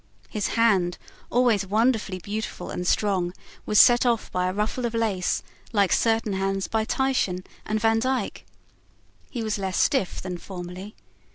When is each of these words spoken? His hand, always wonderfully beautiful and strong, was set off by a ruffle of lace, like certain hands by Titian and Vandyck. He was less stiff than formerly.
His 0.31 0.47
hand, 0.57 0.97
always 1.29 1.63
wonderfully 1.63 2.17
beautiful 2.17 2.71
and 2.71 2.87
strong, 2.87 3.33
was 3.67 3.79
set 3.79 4.03
off 4.03 4.31
by 4.31 4.47
a 4.47 4.51
ruffle 4.51 4.87
of 4.87 4.95
lace, 4.95 5.43
like 5.73 5.93
certain 5.93 6.33
hands 6.33 6.67
by 6.67 6.85
Titian 6.85 7.43
and 7.67 7.79
Vandyck. 7.79 8.43
He 9.29 9.43
was 9.43 9.59
less 9.59 9.77
stiff 9.77 10.19
than 10.19 10.39
formerly. 10.39 10.95